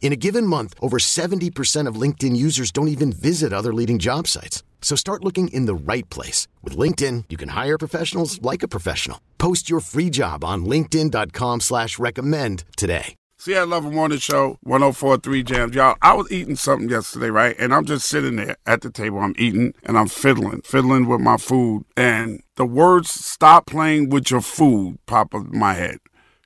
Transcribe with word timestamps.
In 0.00 0.12
a 0.12 0.16
given 0.16 0.46
month, 0.46 0.74
over 0.80 0.98
70% 0.98 1.86
of 1.86 2.00
LinkedIn 2.00 2.34
users 2.34 2.70
don't 2.70 2.88
even 2.88 3.12
visit 3.12 3.52
other 3.52 3.74
leading 3.74 3.98
job 3.98 4.26
sites. 4.26 4.62
So 4.80 4.96
start 4.96 5.22
looking 5.22 5.48
in 5.48 5.66
the 5.66 5.92
right 5.92 6.08
place. 6.08 6.48
With 6.62 6.78
LinkedIn, 6.78 7.24
you 7.28 7.36
can 7.36 7.50
hire 7.50 7.76
professionals 7.76 8.40
like 8.40 8.62
a 8.62 8.68
professional. 8.68 9.20
Post 9.36 9.68
your 9.68 9.80
free 9.80 10.08
job 10.08 10.44
on 10.44 10.64
linkedin.com 10.64 11.60
slash 11.60 11.98
recommend 11.98 12.64
today. 12.78 13.14
See, 13.40 13.56
I 13.56 13.62
love 13.62 13.84
a 13.84 13.90
morning 13.90 14.18
show, 14.18 14.58
1043 14.62 15.42
Jams. 15.44 15.74
Y'all, 15.76 15.96
I 16.02 16.12
was 16.14 16.30
eating 16.32 16.56
something 16.56 16.88
yesterday, 16.88 17.30
right? 17.30 17.54
And 17.56 17.72
I'm 17.72 17.84
just 17.84 18.08
sitting 18.08 18.34
there 18.34 18.56
at 18.66 18.80
the 18.80 18.90
table. 18.90 19.20
I'm 19.20 19.34
eating 19.38 19.74
and 19.84 19.96
I'm 19.96 20.08
fiddling, 20.08 20.62
fiddling 20.62 21.06
with 21.06 21.20
my 21.20 21.36
food. 21.36 21.84
And 21.96 22.42
the 22.56 22.66
words, 22.66 23.10
stop 23.10 23.66
playing 23.66 24.08
with 24.08 24.28
your 24.28 24.40
food, 24.40 24.98
pop 25.06 25.36
up 25.36 25.52
in 25.52 25.58
my 25.58 25.74
head. 25.74 25.98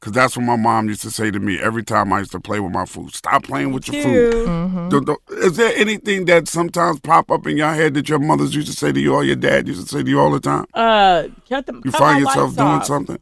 Because 0.00 0.12
that's 0.12 0.36
what 0.36 0.44
my 0.44 0.54
mom 0.56 0.86
used 0.88 1.02
to 1.02 1.10
say 1.10 1.30
to 1.32 1.40
me 1.40 1.58
every 1.58 1.82
time 1.82 2.12
I 2.12 2.20
used 2.20 2.30
to 2.32 2.38
play 2.40 2.60
with 2.60 2.70
my 2.72 2.84
food. 2.84 3.12
Stop 3.14 3.42
playing 3.42 3.72
with 3.72 3.88
your 3.88 4.00
food. 4.02 4.34
Mm-hmm. 4.46 4.88
The- 4.90 5.00
the- 5.28 5.36
is 5.46 5.56
there 5.56 5.72
anything 5.76 6.26
that 6.26 6.46
sometimes 6.46 7.00
pop 7.00 7.30
up 7.32 7.46
in 7.48 7.56
your 7.56 7.72
head 7.74 7.94
that 7.94 8.08
your 8.08 8.20
mothers 8.20 8.54
used 8.54 8.68
to 8.68 8.74
say 8.76 8.92
to 8.92 9.00
you 9.00 9.14
or 9.14 9.24
your 9.24 9.34
dad 9.36 9.66
used 9.66 9.82
to 9.82 9.88
say 9.88 10.04
to 10.04 10.08
you 10.08 10.20
all 10.20 10.30
the 10.30 10.38
time? 10.40 10.66
Uh, 10.72 11.24
cut 11.48 11.66
the, 11.66 11.72
You 11.84 11.90
cut 11.90 11.98
find 11.98 12.22
my 12.22 12.30
yourself 12.30 12.54
doing 12.54 12.68
off. 12.68 12.86
something? 12.86 13.18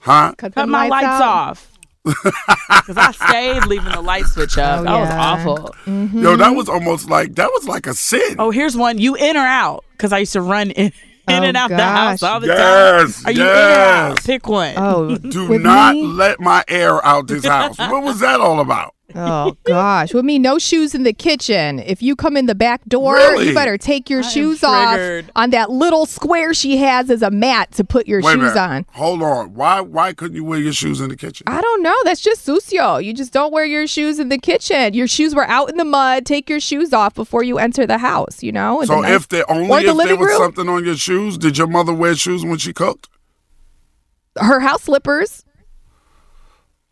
Huh? 0.00 0.34
Cut 0.36 0.54
my 0.68 0.88
lights 0.88 1.22
off. 1.22 1.72
Because 2.04 2.96
I 2.96 3.10
stayed 3.12 3.64
leaving 3.66 3.90
the 3.92 4.00
light 4.02 4.24
switch 4.26 4.56
up. 4.58 4.80
Oh, 4.80 4.84
that 4.84 5.00
was 5.00 5.08
yeah. 5.08 5.20
awful. 5.20 5.74
Yo, 6.20 6.36
that 6.36 6.50
was 6.50 6.68
almost 6.68 7.08
like, 7.08 7.34
that 7.36 7.50
was 7.54 7.66
like 7.66 7.86
a 7.86 7.94
sin. 7.94 8.36
Oh, 8.38 8.50
here's 8.50 8.76
one. 8.76 8.98
You 8.98 9.14
in 9.16 9.36
or 9.36 9.40
out? 9.46 9.84
Because 9.92 10.12
I 10.12 10.18
used 10.18 10.32
to 10.34 10.40
run 10.42 10.70
in, 10.72 10.92
in 11.30 11.42
Oh, 11.42 11.46
and 11.46 11.56
out 11.56 11.68
the 11.70 11.76
house 11.76 12.22
all 12.22 12.40
the 12.40 12.46
Yes, 12.48 13.22
time. 13.22 13.26
Are 13.26 13.32
you 13.32 13.42
in 13.42 13.46
or 13.48 13.50
out? 13.52 14.08
yes. 14.16 14.26
Pick 14.26 14.48
one. 14.48 14.74
Oh, 14.76 15.16
Do 15.16 15.58
not 15.58 15.94
me? 15.94 16.04
let 16.04 16.40
my 16.40 16.64
air 16.68 17.04
out 17.06 17.26
this 17.26 17.44
house. 17.44 17.78
what 17.78 18.02
was 18.02 18.20
that 18.20 18.40
all 18.40 18.60
about? 18.60 18.94
Oh 19.14 19.56
gosh, 19.64 20.12
with 20.12 20.24
me, 20.26 20.38
no 20.38 20.58
shoes 20.58 20.94
in 20.94 21.02
the 21.02 21.14
kitchen. 21.14 21.78
If 21.78 22.02
you 22.02 22.14
come 22.14 22.36
in 22.36 22.44
the 22.44 22.54
back 22.54 22.84
door, 22.86 23.14
Really? 23.14 23.48
you 23.48 23.54
better 23.54 23.78
take 23.78 24.10
your 24.10 24.20
I 24.22 24.28
shoes 24.28 24.62
off 24.62 24.98
on 25.34 25.48
that 25.50 25.70
little 25.70 26.04
square 26.04 26.52
she 26.52 26.76
has 26.76 27.08
as 27.08 27.22
a 27.22 27.30
mat 27.30 27.72
to 27.72 27.84
put 27.84 28.06
your 28.06 28.20
Wait 28.20 28.34
shoes 28.34 28.54
on. 28.54 28.84
Hold 28.92 29.22
on. 29.22 29.54
Why 29.54 29.80
why 29.80 30.12
couldn't 30.12 30.36
you 30.36 30.44
wear 30.44 30.58
your 30.58 30.74
shoes 30.74 31.00
in 31.00 31.08
the 31.08 31.16
kitchen? 31.16 31.44
I 31.46 31.62
don't 31.62 31.82
know. 31.82 31.94
That's 32.04 32.20
just 32.20 32.46
sucio. 32.46 33.02
You 33.02 33.14
just 33.14 33.32
don't 33.32 33.50
wear 33.50 33.64
your 33.64 33.86
shoes 33.86 34.18
in 34.18 34.28
the 34.28 34.38
kitchen. 34.38 34.92
Your 34.92 35.08
shoes 35.08 35.34
were 35.34 35.46
out 35.48 35.70
in 35.70 35.78
the 35.78 35.86
mud. 35.86 36.26
Take 36.26 36.50
your 36.50 36.60
shoes 36.60 36.92
off 36.92 37.14
before 37.14 37.42
you 37.42 37.58
enter 37.58 37.86
the 37.86 37.98
house. 37.98 38.42
You 38.42 38.52
know. 38.52 38.80
And 38.80 38.88
so 38.88 38.96
the 38.96 39.02
nice- 39.02 39.12
if 39.12 39.28
there 39.28 39.44
or 39.50 39.54
only 39.54 39.84
the 39.86 39.90
if 39.96 40.06
there 40.06 40.16
was 40.18 40.28
room, 40.28 40.36
something 40.38 40.68
on 40.68 40.84
your 40.84 40.96
shoes, 40.96 41.38
did 41.38 41.56
your 41.56 41.66
mother 41.66 41.94
wear 41.94 42.14
shoes 42.14 42.44
when 42.44 42.58
she 42.58 42.74
cooked? 42.74 43.08
her 44.38 44.60
house 44.60 44.82
slippers. 44.82 45.44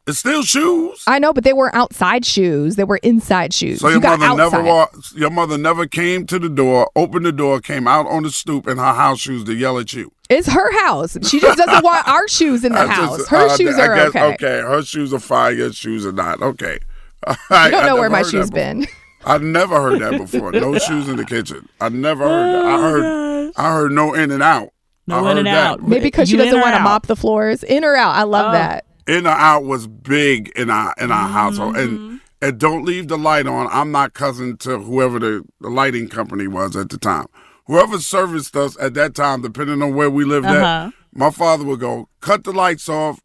It's 0.07 0.19
still 0.21 0.43
shoes. 0.45 1.03
I 1.09 1.19
know, 1.19 1.33
but 1.33 1.43
they 1.43 1.53
were 1.53 1.75
outside 1.75 2.25
shoes. 2.25 2.77
They 2.77 2.85
were 2.85 2.99
inside 2.99 3.53
shoes. 3.53 3.81
So 3.81 3.89
your 3.89 4.01
got 4.01 4.21
mother 4.21 4.41
outside. 4.43 4.59
never 4.59 4.69
wa- 4.69 4.89
your 5.17 5.31
mother 5.31 5.59
never 5.59 5.87
came 5.87 6.27
to 6.27 6.39
the 6.39 6.49
door, 6.49 6.89
opened 6.95 7.27
the 7.27 7.33
door, 7.33 7.61
came 7.61 7.89
out 7.89 8.07
on 8.07 8.23
the 8.23 8.31
stoop 8.31 8.69
in 8.69 8.79
her 8.79 8.93
house 8.95 9.19
shoes 9.21 9.43
to 9.45 9.55
yell 9.55 9.79
at 9.81 9.93
you. 9.93 10.13
It's 10.31 10.47
her 10.49 10.73
house. 10.85 11.17
She 11.29 11.41
just 11.41 11.59
doesn't 11.59 11.83
want 11.85 12.07
our 12.07 12.29
shoes 12.29 12.65
in 12.65 12.73
the 12.73 12.79
I 12.83 12.87
just- 12.87 12.99
house. 13.01 13.29
Her 13.29 13.47
uh, 13.49 13.57
shoes 13.57 13.77
I 13.77 13.87
are 13.87 13.95
guess- 13.97 14.09
okay. 14.11 14.35
Okay, 14.35 14.61
her 14.61 14.83
shoes 14.83 15.13
are 15.13 15.19
fine. 15.19 15.57
Your 15.59 15.73
shoes 15.73 16.07
are 16.07 16.13
not. 16.13 16.41
Okay. 16.41 16.79
All 17.27 17.35
You 17.51 17.71
don't 17.73 17.75
I 17.85 17.87
know 17.89 17.97
where 17.97 18.11
my 18.11 18.23
shoes 18.23 18.49
been. 18.51 18.81
before. 18.81 18.95
I 19.25 19.39
never 19.39 19.83
heard 19.83 20.01
that 20.03 20.19
before. 20.21 20.53
No 20.53 20.79
shoes 20.79 21.09
in 21.09 21.17
the 21.17 21.25
kitchen. 21.25 21.69
I 21.81 21.89
never 21.89 22.23
heard 22.29 22.53
that. 22.55 22.65
I 22.65 22.81
heard. 22.81 23.53
I 23.57 23.73
heard 23.73 23.91
no 23.93 24.15
in 24.15 24.31
and 24.31 24.43
out. 24.43 24.69
No 25.09 25.25
I 25.27 25.33
in 25.33 25.39
and 25.39 25.47
that. 25.49 25.57
out. 25.67 25.83
Maybe 25.83 26.05
because 26.05 26.29
she 26.29 26.37
doesn't 26.37 26.61
want 26.61 26.77
to 26.77 26.81
mop 26.81 27.07
the 27.09 27.17
floors. 27.17 27.65
In 27.65 27.83
or 27.85 27.97
out. 27.97 28.15
I 28.15 28.23
love 28.23 28.51
Oh. 28.51 28.53
that. 28.53 28.86
In 29.07 29.27
or 29.27 29.31
out 29.31 29.65
was 29.65 29.87
big 29.87 30.49
in 30.57 30.69
our 30.71 30.95
in 30.99 31.11
our 31.13 31.29
household 31.29 31.77
Mm-hmm. 31.77 31.95
and 32.07 32.21
and 32.43 32.59
don't 32.61 32.85
leave 32.85 33.09
the 33.09 33.17
light 33.17 33.47
on 33.47 33.67
i'm 33.71 33.91
not 33.91 34.13
cousin 34.13 34.57
to 34.59 34.79
whoever 34.79 35.19
the, 35.19 35.43
the 35.61 35.71
lighting 35.71 36.07
company 36.09 36.47
was 36.47 36.77
at 36.77 36.91
the 36.91 36.99
time 36.99 37.27
whoever 37.67 37.99
serviced 37.99 38.55
us 38.57 38.77
at 38.79 38.93
that 38.95 39.15
time 39.15 39.41
depending 39.43 39.81
on 39.83 39.95
where 39.95 40.11
we 40.11 40.25
lived 40.25 40.47
Uh-huh. 40.47 40.89
at 40.89 40.93
my 41.15 41.31
father 41.31 41.65
would 41.65 41.81
go 41.81 42.09
cut 42.21 42.45
the 42.45 42.53
lights 42.53 42.89
off 42.91 43.21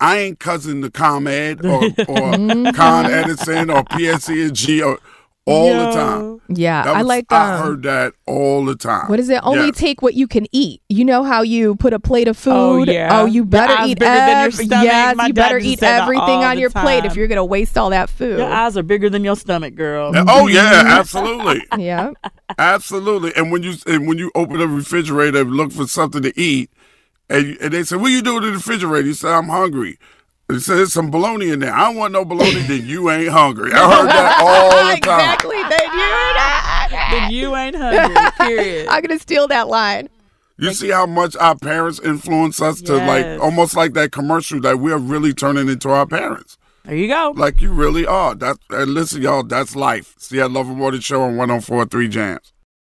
i 0.00 0.16
ain't 0.18 0.38
cousin 0.40 0.80
to 0.82 0.90
ComEd 0.90 1.64
or, 1.66 1.84
or 2.08 2.72
con 2.72 3.04
edison 3.06 3.68
or 3.70 3.84
PSE&G 3.84 4.82
or 4.82 4.98
all 5.46 5.68
the 5.68 5.90
time 5.94 6.40
Yeah, 6.48 6.82
That 6.84 6.94
I 6.94 6.98
was- 6.98 7.06
like. 7.06 7.26
i 7.32 7.54
Um, 7.56 7.62
heard 7.62 7.82
that 7.84 8.14
all 8.26 8.64
the 8.64 8.74
time 8.76 9.08
what 9.08 9.18
is 9.20 9.28
it? 9.28 9.40
Only 9.42 9.66
Yes. 9.66 9.76
take 9.76 10.00
what 10.02 10.14
you 10.14 10.26
can 10.26 10.46
eat. 10.52 10.80
You 10.88 11.04
know 11.04 11.22
how 11.22 11.42
you 11.42 11.74
put 11.76 11.92
a 11.92 11.98
plate 12.00 12.28
of 12.28 12.36
food. 12.36 12.88
Oh, 12.88 12.92
yeah. 12.92 13.08
Oh, 13.20 13.26
you 13.26 13.44
better 13.44 13.74
eat. 13.86 13.98
bigger 13.98 14.10
than 14.10 14.38
your 14.38 14.46
ev- 14.46 14.84
Yes, 14.84 15.16
My 15.16 15.26
you 15.26 15.32
better 15.34 15.58
eat 15.58 15.82
everything 15.82 16.42
on 16.44 16.54
the 16.56 16.60
your 16.62 16.70
plate 16.70 17.04
if 17.04 17.14
you're 17.16 17.26
gonna 17.28 17.44
waste 17.44 17.76
all 17.76 17.90
that 17.90 18.08
food. 18.10 18.38
Your 18.38 18.50
eyes 18.50 18.76
are 18.78 18.82
bigger 18.82 19.10
than 19.10 19.22
your 19.24 19.36
stomach, 19.36 19.74
girl. 19.74 20.12
oh 20.28 20.46
yeah 20.46 20.82
absolutely 20.98 21.62
yeah. 21.78 22.10
Absolutely. 22.58 23.32
And 23.36 23.50
when 23.52 23.62
you 23.62 23.74
and 23.86 24.06
when 24.06 24.18
you 24.18 24.30
open 24.34 24.58
the 24.58 24.68
refrigerator 24.68 25.40
and 25.40 25.50
look 25.52 25.72
for 25.72 25.86
something 25.86 26.22
to 26.22 26.38
eat, 26.40 26.70
and, 27.28 27.56
and 27.60 27.72
they 27.72 27.82
say, 27.84 27.96
"What 27.96 28.10
you 28.12 28.20
doing 28.22 28.42
in 28.44 28.50
the 28.50 28.52
refrigerator?" 28.56 29.06
You 29.06 29.14
say, 29.14 29.30
"I'm 29.30 29.48
hungry." 29.48 29.98
They 30.48 30.58
say, 30.58 30.74
"There's 30.76 30.92
some 30.92 31.10
bologna 31.10 31.50
in 31.50 31.60
there." 31.60 31.72
I 31.74 31.84
don't 31.86 31.96
want 31.96 32.12
no 32.12 32.24
bologna. 32.24 32.60
then 32.62 32.86
you 32.86 33.10
ain't 33.10 33.30
hungry. 33.30 33.72
I 33.72 33.78
heard 33.78 34.08
that 34.08 34.40
all 34.42 34.70
the 34.70 35.00
time. 35.00 35.20
exactly. 35.20 35.56
Then 35.56 35.90
you. 35.94 37.18
Then 37.18 37.30
you 37.30 37.56
ain't 37.56 37.76
hungry. 37.76 38.30
Period. 38.46 38.86
I'm 38.90 39.02
gonna 39.02 39.18
steal 39.18 39.48
that 39.48 39.68
line. 39.68 40.08
You 40.56 40.72
see 40.72 40.90
how 40.90 41.06
much 41.06 41.34
our 41.36 41.56
parents 41.56 41.98
influence 42.00 42.62
us 42.62 42.80
to 42.82 42.94
Yes. 42.96 43.08
like 43.08 43.42
almost 43.42 43.74
like 43.76 43.94
that 43.94 44.12
commercial 44.12 44.60
that 44.60 44.78
we're 44.78 44.98
really 44.98 45.32
turning 45.32 45.68
into 45.68 45.88
our 45.90 46.06
parents. 46.06 46.58
There 46.84 46.94
you 46.94 47.08
go. 47.08 47.32
Like 47.34 47.60
you 47.60 47.72
really 47.72 48.06
are. 48.06 48.34
That's 48.34 48.58
and 48.70 48.92
listen, 48.94 49.22
y'all, 49.22 49.42
that's 49.42 49.74
life. 49.74 50.14
See, 50.18 50.40
I 50.40 50.46
love 50.46 50.68
a 50.68 50.74
morning 50.74 51.00
show 51.00 51.22
on 51.22 51.36
1043 51.36 52.08
Jams. 52.08 52.52